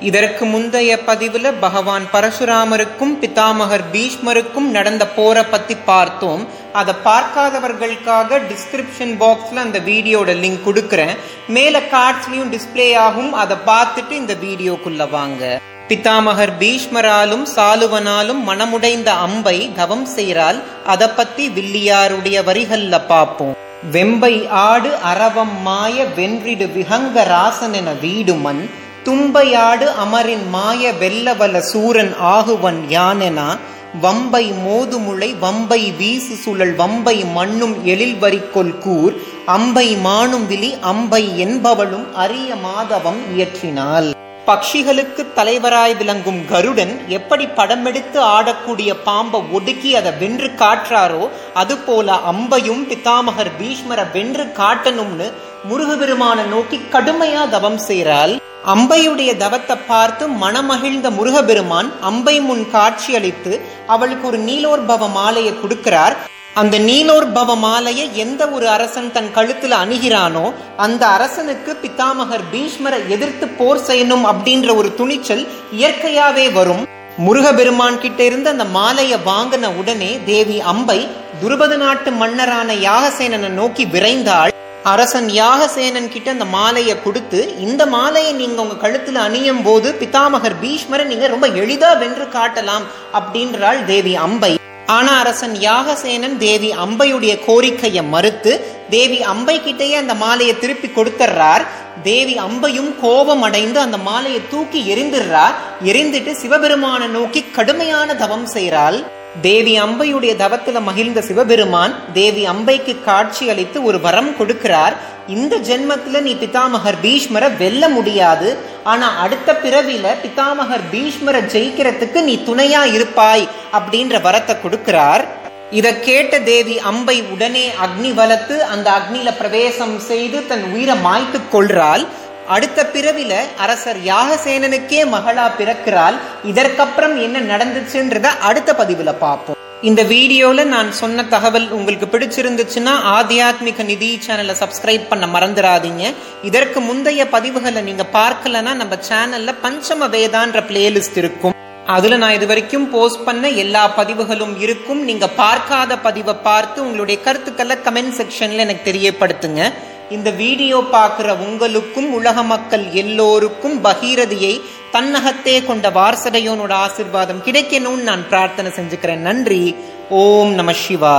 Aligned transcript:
இதற்கு 0.00 0.44
முந்தைய 0.44 0.98
பதிவுல 1.06 1.52
பகவான் 1.60 2.04
பரசுராமருக்கும் 2.12 3.12
பிதாமகர் 3.20 3.84
பீஷ்மருக்கும் 3.92 4.68
நடந்த 4.76 5.06
போரை 5.06 5.42
பத்தி 5.42 5.74
பார்த்தோம். 5.74 6.46
அதை 6.72 6.94
பார்க்காதவர்களுக்காக 7.04 8.40
டிஸ்கிரிப்ஷன் 8.52 9.14
பாக்ஸ்ல 9.22 9.54
அந்த 9.54 9.78
வீடியோட 9.78 10.30
லிங்க் 10.44 10.66
கொடுக்குறேன். 10.66 11.16
மேலே 11.48 11.78
கார்ட்ஸ்லையும் 11.78 12.52
டிஸ்பிளே 12.54 12.96
ஆகும். 12.96 13.32
அதை 13.32 13.56
பார்த்துட்டு 13.66 14.10
இந்த 14.10 14.34
வீடியோக்குள்ளே 14.34 15.10
வாங்க. 15.10 15.60
பிதாமகர் 15.88 16.52
பீஷ்மராலும் 16.58 17.46
சாலுவனாலும் 17.56 18.42
மனமுடைந்த 18.46 19.06
அம்பை 19.06 19.70
கவம் 19.76 20.04
செய்கிறால் 20.04 20.62
அதை 20.86 21.08
பத்தி 21.08 21.48
வில்லியாருடைய 21.48 22.38
வரிகள்ல 22.50 23.06
பார்ப்போம். 23.06 23.56
வெம்பை 23.92 24.48
ஆடு 24.48 24.96
அரவம் 24.96 25.62
மாய 25.62 26.04
வென்றிடு 26.04 26.66
விஹங்க 26.66 27.26
ராசன் 27.34 27.72
என 27.72 27.92
வீடுமன். 28.02 28.70
தும்பையாடு 29.04 29.86
அமரின் 29.94 30.48
மாய 30.48 30.92
வெல்லவல 31.00 31.58
சூரன் 31.58 32.14
ஆகுவன் 32.22 32.80
யானெனா? 32.88 33.58
வம்பை 34.00 34.52
மோதுமுளை 34.66 35.38
வம்பை 35.38 35.96
வீசு 35.96 36.34
சுழல் 36.34 36.76
வம்பை 36.76 37.24
மண்ணும் 37.32 37.84
எழில் 37.84 38.16
வரிக்கொள் 38.20 38.78
கூர். 38.78 39.14
அம்பை 39.46 39.96
மானும் 39.96 40.46
விழி 40.46 40.74
அம்பை 40.80 41.46
என்பவளும் 41.46 42.12
அரிய 42.14 42.54
மாதவம் 42.54 43.20
இயற்றினாள். 43.36 44.10
பக்ஷிகளுக்கு 44.46 45.26
தலைவராய் 45.36 45.96
விளங்கும் 45.96 46.46
கருடன் 46.48 47.08
எப்படி 47.08 47.44
படமெடுத்து 47.44 48.18
ஆடக்கூடிய 48.18 48.94
பாம்பை 49.04 49.40
ஒடுக்கி 49.52 49.96
அதை 49.96 50.12
வென்று 50.18 50.50
காற்றாரோ 50.58 51.28
அதுபோல 51.54 52.18
அம்பையும் 52.32 52.84
பிதாமகர் 52.88 53.52
பீஷ்மரை 53.60 54.06
வென்று 54.12 54.44
காட்டணும்னு 54.44 55.32
முருகபெருமான 55.70 56.46
நோக்கி 56.48 56.80
கடுமையா 56.92 57.48
தவம் 57.48 57.78
செய்கிறாள். 57.78 58.39
அம்பையுடைய 58.66 59.36
தவத்தை 59.36 59.76
பார்த்து 59.86 60.28
மனமகிழ்ந்த 60.28 61.10
முருகபெருமான் 61.10 61.88
அம்பை 62.00 62.40
முன் 62.40 62.64
காட்சியளித்து 62.72 63.60
அவளுக்கு 63.86 64.26
ஒரு 64.26 64.38
நீலோர்பவ 64.38 65.08
மாலையை 65.10 65.52
கொடுக்கிறார். 65.52 66.14
அந்த 66.54 66.78
நீலோர்பவ 66.78 67.56
மாலையை 67.56 68.16
எந்த 68.16 68.48
ஒரு 68.48 68.68
அரசன் 68.68 69.12
தன் 69.12 69.30
கழுத்துல 69.34 69.78
அணுகிறானோ 69.82 70.52
அந்த 70.76 71.06
அரசனுக்கு 71.06 71.76
பிதாமகர் 71.82 72.44
பீஷ்மரை 72.52 73.00
எதிர்த்து 73.08 73.48
போர் 73.48 73.82
செய்யணும் 73.88 74.24
அப்படின்ற 74.32 74.76
ஒரு 74.76 74.94
துணிச்சல் 74.94 75.44
இயற்கையாவே 75.80 76.52
வரும். 76.52 76.84
முருகபெருமான் 77.16 77.98
கிட்ட 77.98 78.24
இருந்து 78.24 78.48
அந்த 78.50 78.64
மாலையை 78.64 79.18
வாங்கின 79.26 79.76
உடனே 79.76 80.18
தேவி 80.24 80.60
அம்பை 80.60 81.08
துருபத 81.42 81.76
நாட்டு 81.76 82.10
மன்னரான 82.10 82.72
யாகசேனனை 82.74 83.48
நோக்கி 83.48 83.86
விரைந்தாள். 83.86 84.52
அரசன் 84.84 85.28
யாகசேனன் 85.28 86.08
கிட்ட 86.08 86.30
அந்த 86.30 86.44
மாலையை 86.44 87.02
கொடுத்து 87.02 87.56
இந்த 87.58 87.86
மாலையை 87.86 88.32
நீங்க 88.32 88.62
உங்க 88.62 88.88
கழுத்துல 88.88 89.14
அணியும் 89.14 89.62
போது 89.62 89.92
பிதாமகர் 89.92 90.56
பீஷ்மரை 90.62 91.04
நீங்க 91.04 91.26
ரொம்ப 91.26 91.48
எளிதா 91.48 91.98
வென்று 91.98 92.24
காட்டலாம் 92.24 92.82
அப்படின்றாள் 93.12 93.84
தேவி 93.84 94.16
அம்பை. 94.16 94.58
ஆனா 94.86 95.18
அரசன் 95.18 95.54
யாகசேனன் 95.54 96.36
தேவி 96.36 96.72
அம்பையுடைய 96.72 97.44
கோரிக்கையை 97.46 98.04
மறுத்து 98.04 98.64
தேவி 98.90 99.22
அம்பை 99.22 99.60
கிட்டேயே 99.60 99.92
அந்த 99.92 100.14
மாலையை 100.14 100.58
திருப்பி 100.58 100.88
கொடுத்துட்றார் 100.88 101.66
தேவி 102.02 102.36
அம்பையும் 102.38 103.00
கோபம் 103.00 103.42
அடைந்து 103.42 103.80
அந்த 103.80 103.96
மாலையை 103.96 104.40
தூக்கி 104.50 104.94
எரிந்துடுறார் 104.94 105.54
எரிந்துட்டு 105.84 106.32
சிவபெருமானை 106.32 107.08
நோக்கி 107.08 107.44
கடுமையான 107.44 108.14
தவம் 108.14 108.46
செய்கிறாள். 108.46 109.19
தேவி 109.42 109.80
அம்பையுடைய 109.80 110.36
தவத்தில் 110.36 110.80
மகிழ்ந்த 110.80 111.20
சிவபெருமான் 111.20 111.94
தேவி 112.12 112.46
அம்பைக்கு 112.46 113.04
காட்சி 113.04 113.50
அளித்து 113.50 113.82
ஒரு 113.82 114.00
வரம் 114.00 114.30
கொடுக்கிறார். 114.38 114.94
இந்த 115.28 115.58
ஜென்மத்துல 115.58 116.20
நீ 116.20 116.32
பிதாமகர் 116.34 116.98
பீஷ்மரை 117.02 117.56
வெல்ல 117.56 117.88
முடியாது. 117.88 118.56
ஆனா 118.84 119.18
அடுத்த 119.18 119.54
பிறவியில் 119.54 120.18
பிதாமகர் 120.22 120.84
பீஷ்மரை 120.92 121.42
ஜெயிக்கிறதுக்கு 121.54 122.20
நீ 122.22 122.34
துணையா 122.48 122.94
இருப்பாய் 122.94 123.48
அப்படின்ற 123.72 124.20
வரத்தை 124.26 124.56
கொடுக்கிறார். 124.64 125.24
இதை 125.70 126.00
கேட்ட 126.00 126.40
தேவி 126.40 126.78
அம்பை 126.78 127.22
உடனே 127.22 127.70
அக்னி 127.84 128.14
வளர்த்து 128.14 128.64
அந்த 128.64 128.90
அக்னியில 128.90 129.36
பிரவேசம் 129.36 129.98
செய்து 129.98 130.46
தன் 130.46 130.64
உயிரை 130.72 130.96
மாய்த்து 131.04 131.40
கொள்றாள். 131.52 132.06
அடுத்த 132.48 132.90
பிறவில 132.92 133.32
அரசர் 133.56 133.96
யாகசேனனுக்கே 133.96 135.00
மகளா 135.14 135.50
பிறக்கிறாள். 135.58 136.14
இதற்கப்புறம் 136.44 137.20
என்ன 137.22 137.56
நடந்துச்சுன்றத 137.56 138.24
அடுத்த 138.40 138.72
பதிவுல 138.72 139.12
பார்ப்போம். 139.12 139.56
இந்த 139.82 140.02
வீடியோல 140.02 140.64
நான் 140.64 140.92
சொன்ன 140.92 141.24
தகவல் 141.24 141.70
உங்களுக்கு 141.70 142.18
பிடிச்சிருந்துச்சுன்னா 142.18 142.94
ஆத்தியாத்மிக 143.16 143.84
நிதி 143.84 144.20
சேனலை 144.26 144.54
சப்ஸ்கிரைப் 144.62 145.08
பண்ண 145.08 145.26
மறந்துடாதீங்க. 145.26 146.14
இதற்கு 146.42 146.80
முந்தைய 146.80 147.24
பதிவுகளை 147.32 147.82
நீங்க 147.82 148.06
பார்க்கலன்னா 148.12 148.74
நம்ம 148.74 148.98
சேனல்ல 149.08 149.54
பஞ்சம 149.62 150.08
வேதான்ற 150.16 150.60
பிளேலிஸ்ட் 150.70 151.16
இருக்கும். 151.16 151.54
அதுல 151.86 152.16
நான் 152.16 152.32
இது 152.32 152.46
வரைக்கும் 152.46 152.90
போஸ்ட் 152.90 153.24
பண்ண 153.24 153.48
எல்லா 153.48 153.88
பதிவுகளும் 153.88 154.60
இருக்கும். 154.60 155.04
நீங்க 155.04 155.28
பார்க்காத 155.28 155.98
பதிவை 155.98 156.34
பார்த்து 156.34 156.82
உங்களுடைய 156.82 157.20
கருத்துக்களை 157.20 157.76
கமெண்ட் 157.84 158.18
செக்ஷன்ல 158.18 158.56
எனக்கு 158.56 158.92
தெரியப்படுத்துங்க. 158.92 159.72
இந்த 160.10 160.30
வீடியோ 160.30 160.78
பார்க்குற 160.92 161.36
உங்களுக்கும் 161.36 162.12
உலக 162.12 162.42
மக்கள் 162.42 162.84
எல்லோருக்கும் 162.92 163.84
பகீரதியை 163.84 164.60
தன்னகத்தே 164.92 165.64
கொண்ட 165.64 165.90
வாரசடையோனோட 165.90 166.74
ஆசிர்வாதம் 166.86 167.42
கிடைக்கணும்னு 167.44 168.02
நான் 168.02 168.28
பிரார்த்தனை 168.28 168.70
செஞ்சுக்கிறேன். 168.70 169.16
நன்றி. 169.16 169.74
ஓம் 170.08 170.52
நம 170.52 170.72
சிவாய். 170.72 171.18